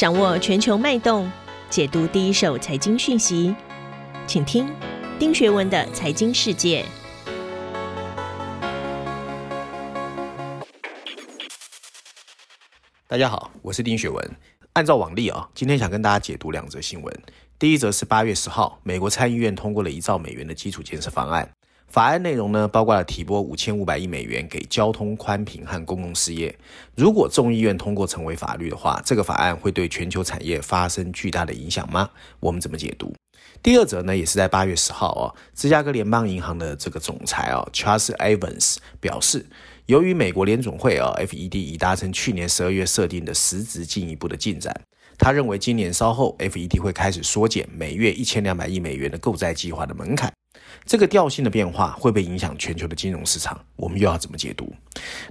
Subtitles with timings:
[0.00, 1.30] 掌握全球脉动，
[1.68, 3.54] 解读第一手财经讯息，
[4.26, 4.66] 请听
[5.18, 6.82] 丁学文的财经世界。
[13.06, 14.30] 大家好，我是丁学文。
[14.72, 17.22] 按照往例啊，今天想跟大家解读两则新闻。
[17.58, 21.46] 第一则是八月十号，美国参议院通过了一兆美元的基础建设方案。
[21.90, 26.56] 法案内容呢，包括了提拨五千五百亿美元给交通宽频和公共事业。
[26.94, 32.08] 如果众议院通过成为法律的话，这个法案会对全球产业发生巨大的影响吗？
[32.38, 33.12] 我们怎么解读？
[33.62, 39.44] 第二则呢，也是在八月十号哦，芝加哥联邦银行的这个总裁哦，Charles Evans 表示。
[39.86, 44.72] 由于美国联总会啊，FED 已达成去年十二月设定的实质进一步的进展，
[45.18, 50.32] 他认为今年稍后 FED 会开始缩减每月一千两百亿美元的购债计划的门槛。
[50.86, 53.64] 这个调性的变化会不会影响全球的金融市场？
[53.76, 54.72] 我们又要怎么解读？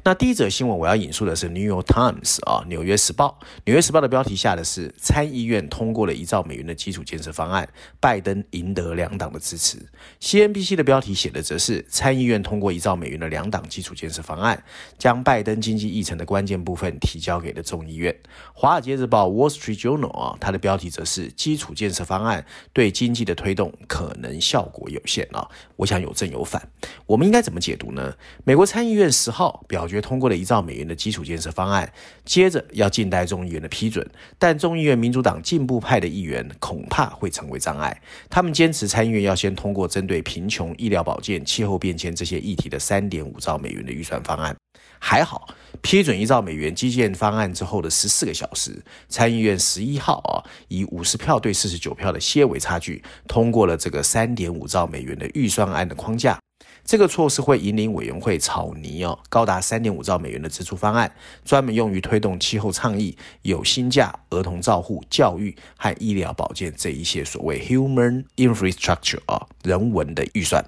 [0.03, 3.38] 那第一则新闻我要引述的是《New York Times》啊，《纽约时报》。
[3.66, 7.67] 《纽约时报》的标题下的是参议院通过了一兆美元的基础建设方案，
[8.00, 9.77] 拜登赢得两党的支持。
[10.22, 14.64] CNBC 的标题写的则是参议院通过一兆美元的两党基础建设方案，
[14.97, 18.14] 将拜登经济议程的关键部分提交给了众议院。
[18.53, 25.27] 《华尔街日报》《Wall Street Journal》啊，它的标题则是基础建设方案对经济的推动可能效果有限。
[25.76, 26.62] 我想有正有反，
[27.06, 28.14] 我们应该怎么解读呢？
[28.44, 31.92] 美国参议院十号表决通过了一兆美元的基础建设方案，
[32.26, 44.56] 接着要静待众议院的批准，但众议院民主党进步派的议员恐怕会成为障碍，他们坚持参议院要先通过针对贫穷、医疗保健、气候变迁这些议题的三点五兆美元的预算方案。
[45.00, 45.47] 还好，
[45.81, 56.38] 批准一兆美元基建方案之后的十四个小时，参议院十一号啊，以五十票对四十九票的些微差距，通过了这个三点五兆美元的预算案的框架。
[56.83, 61.11] 这个措施会引领委员会草拟哦，高达三点五兆美元的支出方案，
[61.45, 70.66] 专门用于推动气候倡议、有薪假、儿童照护、教育和医疗保健这一些所谓 human infrastructure 啊，人文的预算。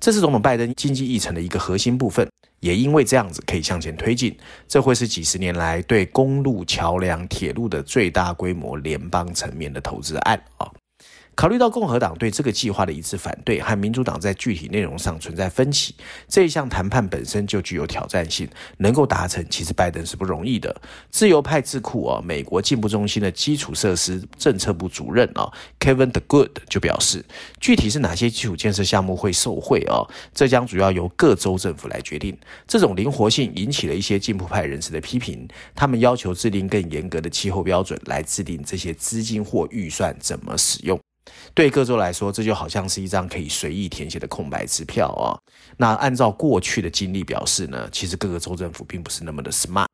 [0.00, 2.26] 这是总统拜登经济议程的一个核心部分。
[2.60, 4.36] 也因为这样子可以向前推进，
[4.68, 10.70] 这会是几十年来对公路、桥梁、铁路的最大规模联邦层面的投资案啊。
[11.40, 15.94] 考虑到共和党对这个计划的一致反对，和民主党在具体内容上存在分歧，
[16.28, 18.46] 这一项谈判本身就具有挑战性。
[18.76, 20.82] 能够达成，其实拜登是不容易的。
[21.08, 27.24] 自由派智库啊，美国进步中心的基础设施政策部主任啊，Kevin DeGood 就表示，
[27.58, 32.36] 具体是哪些基础建设项目会受惠啊，这将主要由各州政府来决定。
[32.68, 41.00] 这种灵活性引起了一些进步派人士的批评，他们要求制定更严格的气候标准来制定这些资金或预算怎么使用。
[41.54, 45.36] 对各州来说，这就好像是一张可以随意填写的空白支票啊。
[45.76, 49.86] 那按照过去的经历表示呢，其实各个州政府并不是那么的 smart。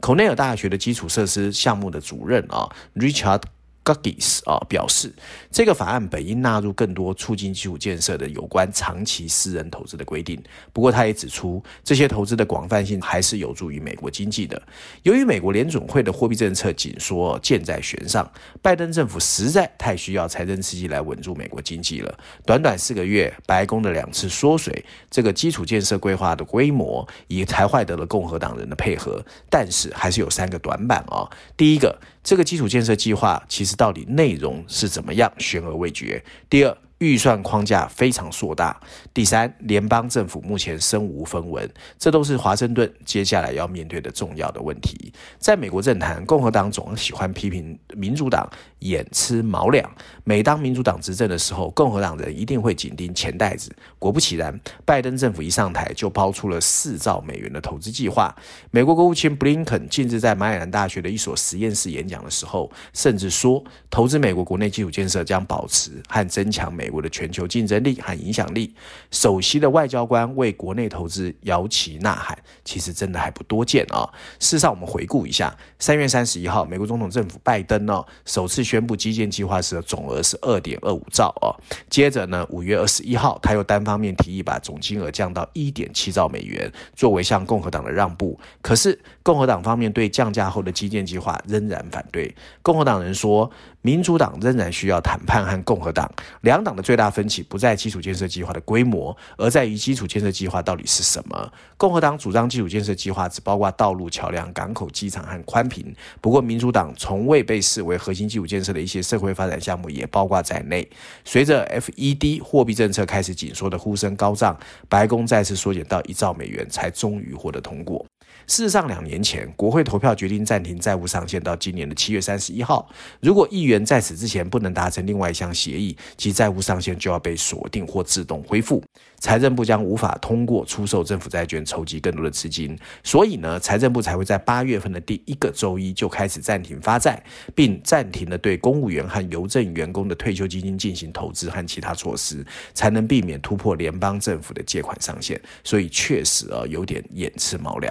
[0.00, 3.42] 孔内尔大学的基础设施项目的主任啊，Richard。
[3.84, 5.12] Guggis 啊表示，
[5.50, 10.42] 这个法案本应纳入更多促进基础建设的有关长期私人投资的规定。
[10.72, 14.60] 不过，他也指出，这些投资的广泛性还是有助于美国经济的。
[15.02, 18.30] 由于美国联准会的货币政策紧缩箭在弦上，
[18.62, 22.18] 拜登政府实在太需要财政刺激来稳住美国经济了。
[22.46, 29.22] 短短四个月，白宫的两次缩水，这个基础建设规划的规模也才获得了共和党人的配合。
[29.50, 31.28] 但是，还是有三个短板啊。
[31.54, 31.94] 第一个。
[32.24, 36.20] 这个基础建设计划其实到底内容是怎么样，悬而未决。
[36.50, 36.76] 第二。
[37.04, 38.80] 预算框架非常硕大。
[39.12, 45.12] 第三，联邦政府目前身无分文，这都是华盛顿接下来要面对的重要的问题。
[45.38, 48.48] 在美国政坛，共和党总喜欢批评民主党
[48.78, 49.88] 眼吃毛粮。
[50.24, 53.70] 每当民主党执政的时候，共和党人一定会紧盯钱袋子。
[53.98, 58.34] 果不其然，拜登政府一上台就抛出了四兆美元的投资计划。
[58.70, 66.90] 美国国务卿布林肯近日在马里兰大学的一所实验室演讲的时候，甚至说，投资美国国内基础建设将保持和增强美。
[66.94, 68.72] 我的全球竞争力和影响力，
[69.10, 74.08] 首席的外交官为国内投资摇旗呐喊，其实真的还不多见啊。
[74.38, 81.50] 事实上，我们回顾一下，三月三十一号，美国总统政府拜登呢首次宣布基建计划时的总额是二点二五兆啊。
[81.90, 88.38] 接着呢，五月二十一号，他又单方面提议把总金额降到一点七兆美元，作为向共和党的让步。
[88.62, 92.34] 可是共和党方面对降价后的基建计划仍然反对。
[92.62, 93.50] 共和党人说，
[93.82, 96.10] 民主党仍然需要谈判和共和党
[96.42, 96.84] 两党的。
[96.84, 101.52] 最大分歧不在基础建设计划的规模，而在于基础建设计划到底是什么。
[101.78, 105.94] 共和党主张基础建设计划只包括道路、桥梁、港口、机场和宽频。
[106.20, 110.86] 不过，民主党从未被视为核心基础建设的一些社会发展项目也包括在内。
[111.24, 118.04] 随着 FED 货币政策开始紧缩的呼声高涨，白宫再次缩减到一兆美元，才终于获得通过。
[118.46, 122.86] 事实上，两年前国会投票决定暂停债务上限到今年的七月三十一号。
[123.20, 128.82] 如果议员在此之前不能达成另外一项协议，其债务上限就要被锁定或自动恢复。
[129.20, 137.22] 财政部将无法通过出售政府债券筹集更多的资金，所以呢，财政部才会在八月份的第一个周一就开始暂停发债，
[137.54, 142.44] 并暂停了对公务员和邮政员工的退休基金进行投资和其他措施，
[142.74, 145.40] 才能避免突破联邦政府的借款上限。
[145.62, 147.90] 所以确实啊，有点掩翅毛两。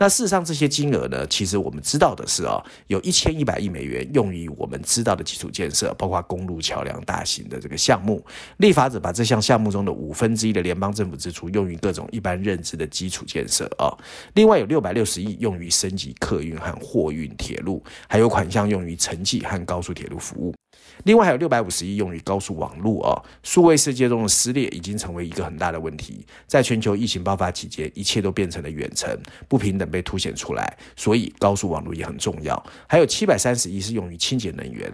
[0.00, 8.24] 那事实上，这些金额呢，其实我们知道的是啊、哦，有一千一百亿美元用于我们知道的基础建设，包括公路、桥梁、大型的这个项目。
[8.56, 13.98] 立法者把这项项目中的五分之一的联邦政府支出用于各种一般认知的基础建设啊、哦。
[14.32, 20.54] 另外有六百六十亿用于升级客运和货运铁路，还有款项用于城际和高速铁路服务。
[21.04, 23.10] 另外还有六百五十亿用于高速网络啊，
[23.42, 26.24] 数位世界中的撕裂已经成为一个很大的问题。
[26.46, 29.16] 在全球疫情爆发期间，一切都变成了远程，
[29.48, 32.62] 不平等被凸显出来，所以高速网络也很重要。
[32.86, 34.92] 还有七百三十亿是用于清洁能源。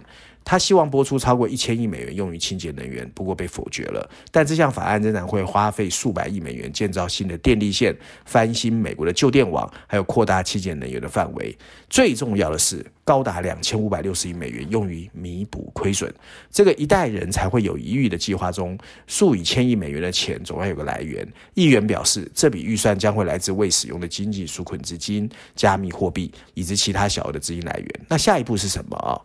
[0.49, 4.09] 他希望拨出超过一千亿美元用于清洁能源，不过被否决了。
[4.31, 11.53] 但这项法案仍然会花费数百亿美元建造新的电力线、翻新美国的旧电网，还有扩大清洁能源的范围。
[11.89, 16.09] 最重要的是，高达两千五百六十亿美元用于弥补亏损。
[16.49, 21.27] 这个一代人才会有余裕的计划中，数以千亿美元的钱总要有个来源。
[21.55, 28.05] 议员表示，这笔预算将会来自未使用的经济纾困资金、加密货币以及其他小额的资金来源。
[28.07, 29.19] 那下一步是什么啊？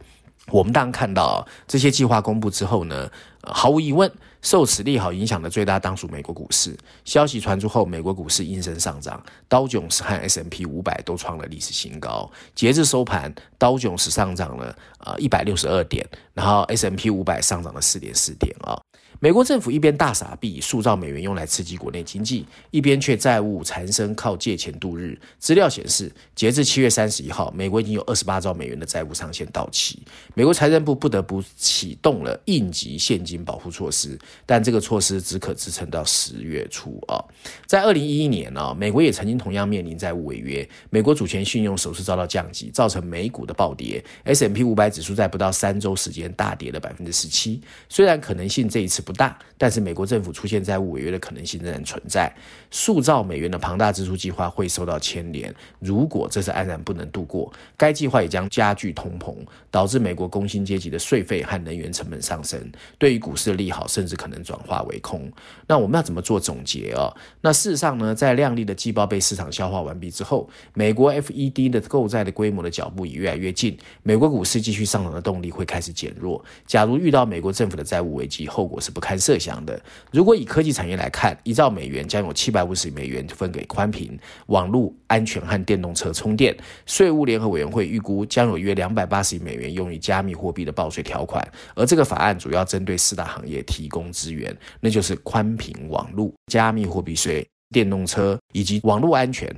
[0.48, 3.08] 我们当然看到这些计划公布之后呢，
[3.42, 4.10] 毫无疑问，
[4.42, 6.76] 受此利好影响的最大当属美国股市。
[7.04, 12.28] 消息传出后，美国股市应声上涨，刀囧斯和 S M P 五百都创了历史新高。
[12.54, 16.04] 截至收盘，刀囧斯上涨了呃一百六十二点，
[16.34, 18.76] 然后 S M P 五百上涨了四点四点啊。
[19.22, 25.16] 美国政府一边大傻币，塑造美元用来刺激国内经济，一边却债务缠身，靠借钱度日。
[25.38, 30.02] 资料显示，截至七月三十一号，美国已经有二十八兆美元的债务上限到期。
[30.34, 37.22] 美国财政部不得不启动了应急现金保护措施，但这个措施只可支撑到十月初啊。
[37.64, 47.60] 在二零一一年呢，美国也曾经同样面临债务违约，美国主权信用首次遭到降级，造成美股的暴跌，S M P 五百指数在不到三周时间大跌了百分之十七。
[47.88, 52.32] 虽然可能性这一次不大，但是美国政府出现债务违约的可能性仍然存在。
[52.70, 55.54] 塑造美元的庞大支出计划会受到牵连。
[55.78, 59.34] 如果这次安然不能度过，该计划也将加剧通膨，
[59.70, 62.72] 导致美国工薪阶级的税费和能源成本上升。
[62.98, 65.30] 对于股市的利好，甚至可能转化为空。
[65.66, 67.12] 那我们要怎么做总结啊？
[67.40, 73.76] 那事实上呢，在亮丽的季报被市场消化完毕之后，美国 FED 的购债的规模的脚步也越来越近。
[74.02, 76.42] 美国股市继续上涨的动力会开始减弱。
[76.66, 79.78] 假如遇到美国政府的债务危机，后果是不堪设想的。
[80.12, 84.16] 如果以科技产业来看，一兆美元将有七百五十美元分给宽频、
[84.46, 86.56] 网络安全和电动车充电。
[86.86, 91.46] 税务联合委员会预估将有约两百八十亿美元用于加密货币的报税条款。
[91.74, 99.52] 而这个法案主要针对四大行业提供资源，那就是宽频、网络、加密货币税、电动车以及网络安全。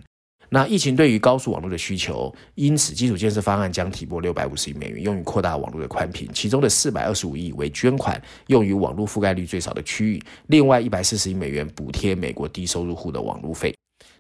[0.55, 13.75] 那疫情对于高速网络的需求，因此基础建设方案将提拨六百五十亿美元用于扩大网络的宽频，其中的四百二十五亿为捐款，用于网络覆盖率最少的区域，另外一百四十亿美元补贴美国低收入户的网络费。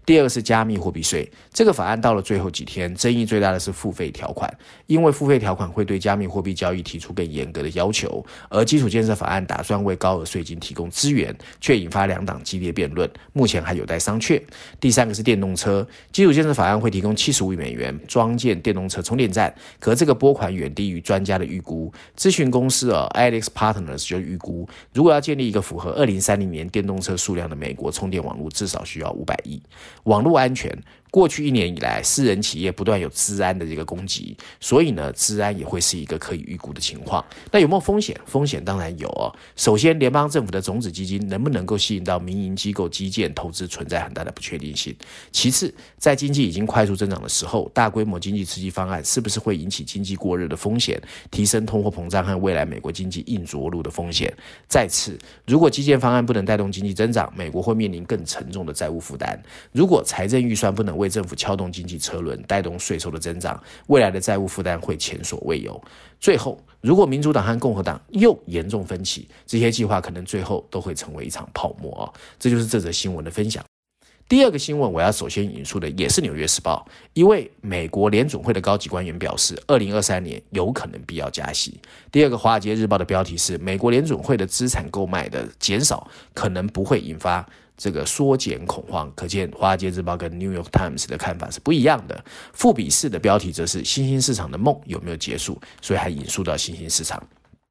[0.07, 4.53] 第二个是加密货币税，这个法案到了最后几天，争议最大的是付费条款，
[4.87, 14.41] 因为付费条款会对加密货币交易提出更严格的要求，而基础建设法案打算为高额税金提供资源，却引发两党激烈辩论，目前还有待商榷。
[14.79, 29.63] 第三个是电动车，基础建设法案会提供七十五亿美元装建电动车充电站，可这个拨款远低于专家的预估，咨询公司啊 AlixPartners 就预估，如果要建立一个符合二零三零年电动车数量的美国充电网络，至少需要五百亿。
[30.03, 30.77] 网络安全。
[31.15, 37.25] 过去一年以来，私人企业不断有资安的这个攻击，所以呢，资安也会是一个可以预估的情况。
[37.53, 38.21] 那有没有风险？
[38.27, 39.31] 风险当然有哦。
[39.55, 44.93] 首先，联邦政府的种子基金能不能够吸引到民营机构基建投资，存在很大的不确定性。
[45.31, 54.35] 其次，在经济已经快速增长的时候，大规模经济刺激方案是不是会引起经济过热的风险，提升通货膨胀和未来美国经济硬着陆的风险？
[54.67, 55.17] 再次，
[55.47, 59.41] 如果基建方案不能带动经济增长，美国会面临更沉重的债务负担。
[59.71, 65.81] 如果财政预算不能为为政府撬动经济车轮，带动税收的增长，未来的债务负担会前所未有。
[66.19, 72.05] 最后，如果民主党和共和党又严重分歧，这些计划可能最后都会成为一场泡沫啊！
[72.39, 73.63] 这就是这则新闻的分享。
[74.27, 76.83] 第二个新闻，我要首先引述的也是《纽约时报》，
[77.13, 81.79] 一位美国联总会的高级官员表示，二零二三年有可能必要加息。
[82.11, 87.47] 第二个，《华尔街日报》的标题是：美国联总会的资产购买的减少可能不会引发
[87.77, 89.11] 这个缩减恐慌。
[89.15, 92.25] 可见《华尔街日报》跟《New York Times》的看法是不一样的。
[92.53, 97.23] 富比士的标题则是“新兴市场的梦有没有结束”，所以还引述到新兴市场。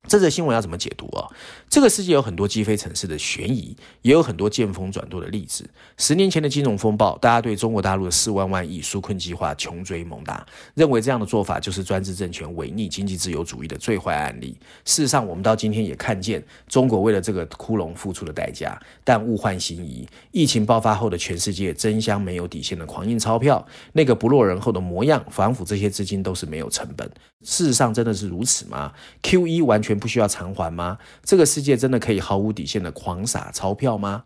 [0.07, 1.27] 这则新闻要怎么解读啊？
[1.69, 5.67] 这个世界有很多积非成是的悬疑，也有很多见风转舵的例子。
[5.97, 10.45] 十年前的金融风暴，大家对中国大陆的四万万亿纾困计划穷追猛打，
[10.75, 14.57] 认为这样的做法就是专制政权违逆经济自由主义的最坏案例。
[14.85, 18.79] 事实上，我们到今天也看见中国为了这个窟窿付出的代价。
[19.05, 27.09] 但物换星移，疫情爆发后的全世界争相没有底线的狂印钞票，那个不落人后的模样，仿佛这些资金都是没有成本。
[27.43, 28.91] 事实上，真的是如此吗
[29.23, 29.93] ？QE 完全。
[30.03, 30.97] 不需要偿还吗？
[31.23, 34.23] 这个世界真的可以毫无底线的狂撒钞票吗？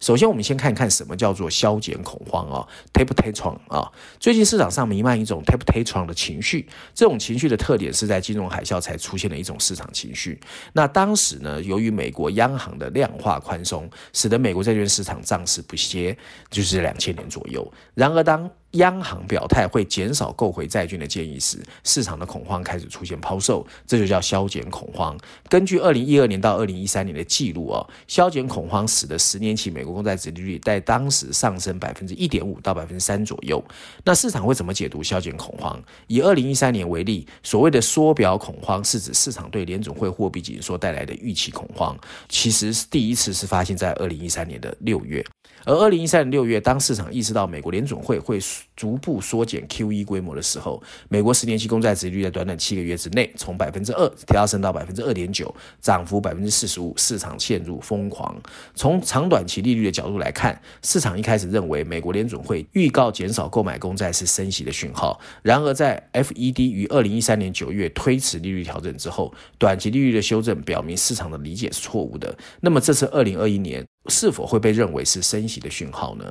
[0.00, 3.92] 首先，我们先看看什么叫做消减恐慌啊，Tapetron 啊。
[4.18, 10.40] 最近市场上弥漫一种 Tapetron 的情绪，这种情绪的特点是在金融海啸才出现的一种市场情绪。
[10.72, 16.16] 那当时呢，由于美国央行的量化宽松，使得美国债券市场涨势不歇，
[16.50, 17.72] 就是两千年左右。
[17.94, 25.18] 然而当央行表态会减少购回债券的建议时，市场的恐慌开始出现抛售，这就叫消减恐慌。
[25.48, 33.62] 根据二零一二年到二零一三年的记录哦，消减恐慌使得十年期美国公债殖利率在当时上升百分之一点五到百分之三左右。
[34.04, 35.82] 那市场会怎么解读消减恐慌？
[36.06, 41.96] 以二零一三年为例，所谓的缩表恐慌是指市场对联准会货币紧缩带来的预期恐慌，
[42.28, 45.24] 其实第一次是发现在二零一三年的六月。
[45.64, 48.40] 而二零一三年六月，当市场意识到美国联准会会
[48.76, 58.34] 逐步缩减 QE 规模的时候，美国十年期公债殖率在短短七个月之内，从百分之二调升到百分之二点九，涨幅百分之四十五，市场陷入疯狂。
[58.74, 65.20] 从长短期利率的角度来看，市场一开始认为美国联准会预告减少购买公债是升息的讯号。
[65.42, 72.36] 然而，在 FED 于二零一三年九月推迟利率调整之后，短期利率的修正表明市场的理解是错误的。
[72.60, 73.84] 那么，这次二零二一年。
[74.08, 76.24] 是否会被认为是升息的讯号呢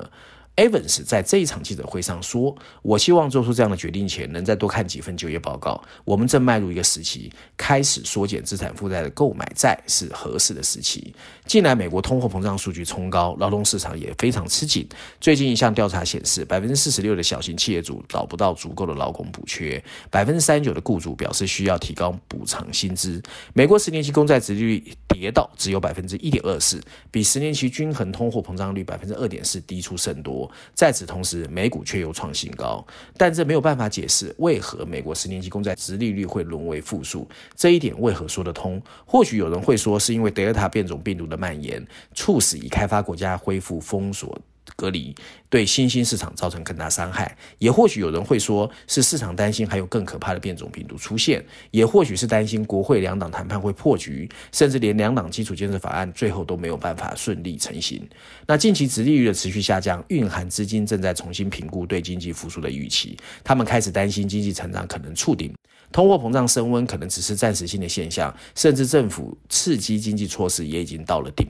[0.58, 5.82] ？Evans 在这一场记者会上说：“我希望做出这样的决定前，能再多看几份就业报告。
[6.04, 11.16] 我们正迈入一个时期，开始缩减资产负债的购买债是合适的时期。
[11.46, 14.88] 近来，美国通货膨胀数据冲高，劳动市场也非常吃紧。
[15.20, 23.22] 最近一项调查显示，百分之四十六的小型企业主找不到足够的劳工补缺，百分之三十九的雇主表示需要提高补偿薪资。
[23.54, 26.80] 美国十年期公债殖利率跌到只有百分之一点二四，
[27.10, 30.41] 比十年期均衡通货膨胀率百分之二点四低出甚多。”
[30.74, 32.86] 在此同时，美股却又创新高，
[33.18, 37.28] 但这没有办法解释为何美国十年期公债殖利率会沦为负数。
[37.56, 38.82] 这一点为何说得通？
[39.06, 44.38] 或许有人会说，是因为德尔塔变种病毒的蔓延，促使已开发国家恢复封锁。
[44.76, 45.14] 隔离
[45.50, 58.08] 对新兴市场造成更大伤害，也或许有人会说是市场担心还有更可怕的变种病毒出现，也或许是担心国会两党谈判会破局，甚至连两党基础建设法案最后都没有办法顺利成型。
[58.48, 65.54] 那近期殖利率的持续下降，蕴含资金正在重新评估对经济复苏的预期，他们开始担心经济成长可能触顶，
[65.92, 71.48] 通货膨胀升温可能只是暂时性的现象，甚至政府刺激经济措施也已经到了顶。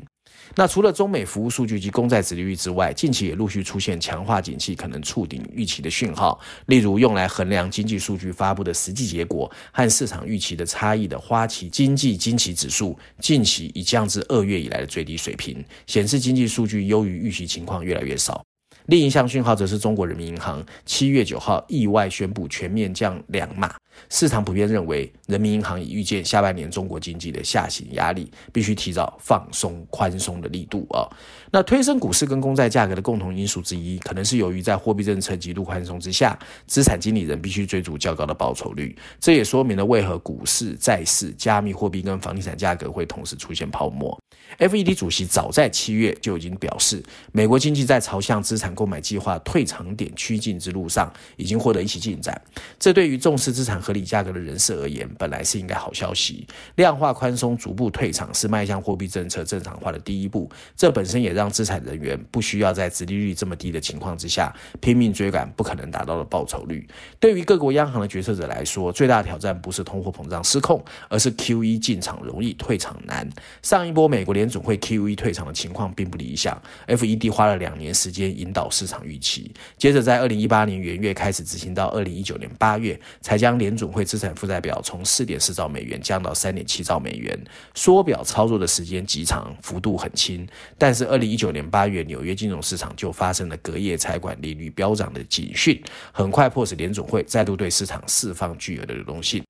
[0.55, 18.43] 那除了中美服务数据及公债殖利率之外，近期也陆续出现强化景气可能触顶预期的讯号，例如用来衡量经济数据发布的实际结果和市场预期的差异的花旗经济惊奇指数，近期已降至二月以来的最低水平，显示经济数据优于预期情况越来越少。
[18.88, 23.74] 另一项讯号则是中国人民银行七月九号意外宣布全面降两码。
[24.10, 31.08] 市场普遍认为，人民银行已预见下半年中国经济的下行压力，必须提早放松宽松的力度啊。
[31.52, 38.96] 那推升股市跟公债价格的共同因素之一，可能是由于在货币政策极度宽松之下，资产经理人必须追逐较高的报酬率。
[39.20, 44.18] 这也说明了为何股市、债市、加密货币跟房地产价格会同时出现泡沫。
[44.60, 52.40] FED 主席早在七月就已经表示，美国经济在朝向资产购买计划退场点趋近之路上，已经获得一些进展。
[52.78, 56.48] 这对于重视资产合理价格的人士而言，本来是应该好消息。
[56.76, 60.50] 量化宽松逐步退场，是迈向货币政策正常化的第一步。
[60.78, 66.88] 这本身也让资产人员不需要在殖利率这么低的情况之下，拼命追赶不可能达到的报酬率。
[67.20, 73.30] 对于各国央行的决策者来说，最大的挑战不是通货膨胀失控，而是 QE 进场容易，退场难。
[73.62, 76.58] 上一波美国联总会 QE 退场的情况并不理想
[76.88, 87.40] ，FED 花了两年时间引导市场预期，接着在二零一八年元月开始执行，到二零一九年八月才将联联总会资产负债表从四点四兆美元降到三点七兆美元。
[87.74, 90.46] 缩表操作的时间极长，幅度很轻，
[90.78, 99.42] 但是二零一九年八月纽约金融市场就发生了隔夜财管利率飙涨的警讯，很快迫使联总会再度对市场释放巨额的流动性。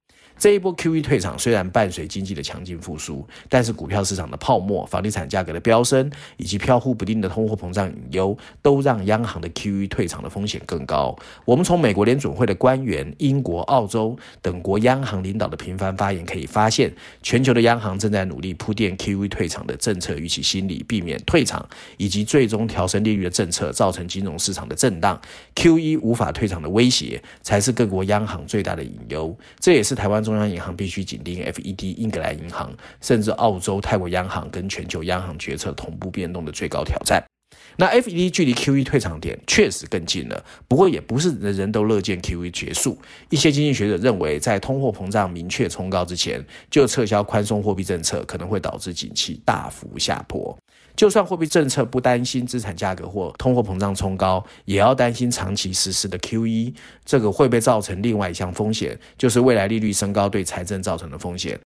[0.41, 11.15] 这一波 QE 退场虽然伴随经济的强劲复苏，但是股票市场的泡沫、房地产价格的飙升以及飘忽不定的通货膨胀隐忧，都让央行的 QE 退场的风险更高。
[11.45, 21.63] 我们从美国联准会的官员、英国、澳洲等国央行领导的频繁发言可以发现，全球的央行正在努力铺垫 QE 退场的政策预期心理，避免退场
[21.97, 25.21] 以及最终调升利率的政策造成金融市场的震荡。
[25.55, 29.37] QE 无法退场的威胁，才是各国央行最大的隐忧。
[29.59, 37.21] 这也是台湾中中央银行必须紧盯 FED、英格兰银行，甚至澳洲、泰国央行跟全球央行决策同步变动的最高挑战。
[37.77, 42.97] 那 FED 距离 QE 退场点确实更近了，不过也不是人人都乐见 QE 结束。
[43.29, 50.57] 一些经济学者认为，在通货膨胀明确冲高之前，就撤销宽松货币政策，可能会导致景气大幅下坡。
[50.95, 56.73] 就算货币政策不担心资产价格或通货膨胀冲高，也要担心长期实施的 QE，
[57.05, 61.59] 这个会被造成另外一项风险，就是未来利率升高对财政造成的风险。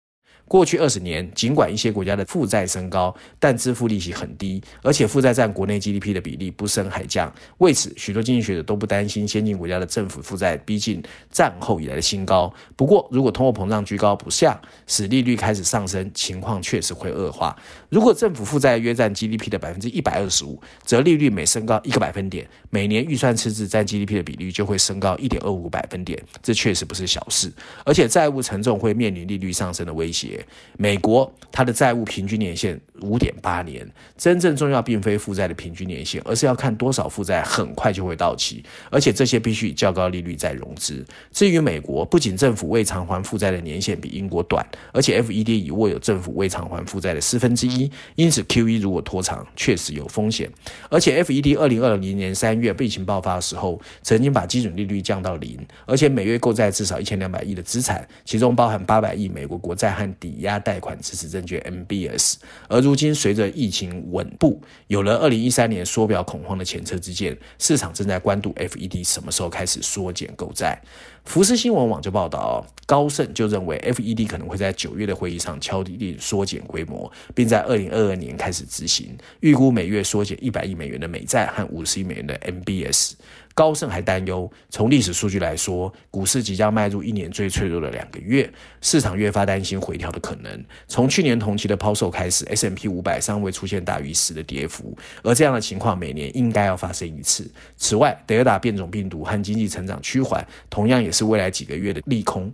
[0.49, 7.33] 过去二十年，尽管一些国家的负债升高，但支付利息很低，而且负债占国内 GDP 的比例不升还降。
[7.59, 12.53] 为此，许多经济学者都不担心先进国家的政府负债逼近战后以来的新高。
[12.77, 17.57] 不过，如果通货膨胀居高不下，使利率开始上升，情况确实会恶化。
[17.89, 26.23] 如果政府负债约占 GDP 的百分之一百二十五，则利率每升高一个百分点，每年预算赤字占 GDP 的比率就会升高一点二五个百分点。
[26.43, 27.51] 这确实不是小事，
[27.87, 30.32] 而且债务沉重会面临利率上升的威胁。
[30.77, 33.87] 美国它的债务平均年限五点八年，
[34.17, 41.05] 真正重要并非负债的平均年限，而是要看多少负债很快就会到期，而且这些必须以较高利率再融资。
[41.31, 50.49] 至于美国，不仅政府未偿还负债的年限比英国短，而且 FED 已握有政府未偿还负债的四分之一，因此 QE 如果拖长，确实有风险。
[50.89, 62.35] 而且 FED 二零二零年三月疫情爆发的时候，曾经把基准利率降到零，而且每月购债至少一千两百亿的资产，其中包含八百亿美国国债和抵押贷款支持证券 MBS，
[62.69, 70.81] 而如今随着疫情稳步，有了二零一三年缩表恐慌的前车之鉴，市场正在关注 FED 什么时候开始缩减购债。
[71.25, 83.13] 福斯新闻网就报道，高盛就认为 FED 可能会在九月的会议上敲定缩减规模，并在二零二二年开始执行，预估每月缩减一百亿美元的美债和五十亿美元的 MBS。
[83.55, 90.65] 高盛还担忧，从历史数据来说，股市即将迈入一年最脆弱的两个月，市场越发担心回调的可能。
[90.89, 97.51] 从去年同期的抛售开始，S M P 五百尚未出现大于十的跌幅，而这样的情况每年应该要发生一次。
[97.77, 102.53] 此外，德尔塔变种病毒和经济成长趋缓，同样也是未来几个月的利空。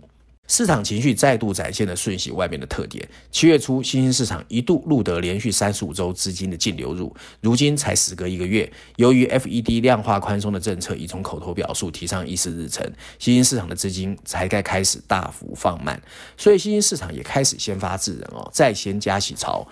[0.49, 3.07] 市场情绪再度展现了瞬息外面的特点。
[3.31, 12.83] 七月初，新兴市场一度录得连续三十五周资金的净流入，如今才时隔一个月，由于 FED 量化宽松的政策已从口头表述提上议事日程，
[13.19, 16.01] 新兴市场的资金才该开始大幅放慢，
[16.35, 19.67] 所以新兴市场也开始先发制人哦，再掀加息潮。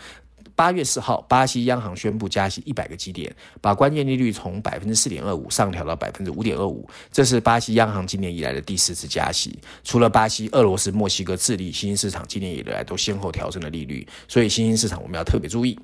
[0.57, 6.89] 八月四号，巴西央行宣布加息一百个基点，把关键利率从百分之四点二五上调到百分之五点二五。
[7.11, 9.55] 这是巴西央行今年以来的第四次加息。
[9.83, 15.77] 除了巴西、俄罗斯、墨西哥、智利，新兴市场今年以来都先后调整了利率，所以新兴市场我们要特别注意。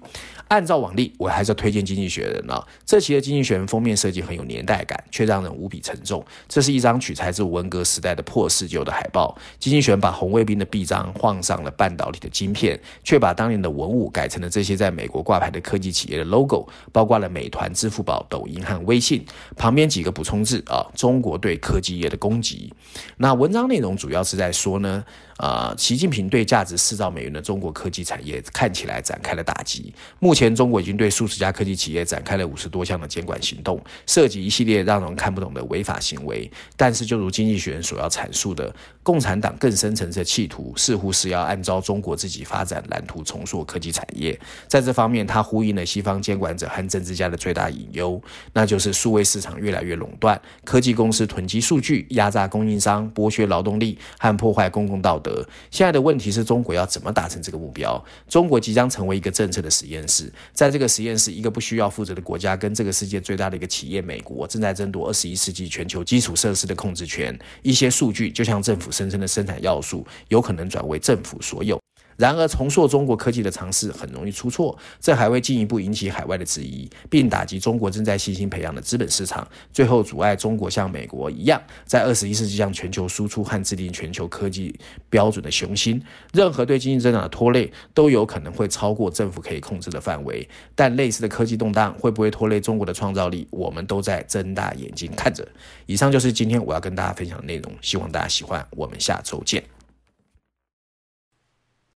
[0.48, 2.68] 按照往例，我还是要推荐《经济学人》啊。
[2.84, 6.26] 这期的《经济学人》封面设计很有年代感，却让人无比沉重。
[6.50, 9.38] 这是一张取材自文革时代的破四旧的海报。
[9.60, 19.26] 《经济学人》把红卫兵的臂章换上了半导体的晶片，却把当年的文物改成了这些在美国挂牌的科技企业的 logo，包括了美团、支付宝、抖音和微信。
[19.58, 22.74] 旁边几个补充字啊，中国对科技业的攻击。
[23.18, 25.04] 那文章内容主要是在说呢。
[25.44, 29.94] 呃，习近平对价值四兆美元的中国科技产业看起来展开了打击。
[30.20, 33.78] 目前，中国已经对数十家科技企业展开了五十多项的监管行动，
[34.08, 36.50] 涉及一系列让人看不懂的违法行为。
[36.78, 44.40] 但是，就如经济学人所要阐述的，共产党更深层次的企图，似乎是要按照中国自己发展蓝图重塑科技产业。
[44.70, 48.22] 在这方面，他呼应了西方监管者和政治家的最大隐忧，
[48.54, 55.33] 那就是数位市场越来越垄断，科技公司囤积数据，压榨供应商，剥削劳动力和破坏公共道德。
[55.72, 58.04] 现在的问题是中国要怎么达成这个目标？
[58.28, 67.38] 中国即将成为一个政策的实验室，在这个实验室，一个不需要负责的国家跟这个世界最大的一个企业美国正在争夺二十一世纪全球基础设施的控制权。
[67.62, 71.83] 一些数据就像政府声称的生产要素，有可能转为政府所有。
[72.18, 84.74] 然而，重塑中国科技的尝试很容易出错，这还会进一步引起海外的质疑，并打击中国正在细心培养的资本市场，最后阻碍中国像美国一样，在二十一世纪向全球输出和制定全球科技
[85.10, 86.02] 标准的雄心。
[86.34, 90.48] 任何对经济增长的拖累，都有可能会超过政府可以控制的范围。
[90.76, 95.48] 但类似的科技动荡会不会拖累中国的创造力，我们都在睁大眼睛看着。
[95.86, 98.66] 以上就是今天我要跟大家分享的内容，希望大家喜欢。
[98.72, 99.73] 我们下周见。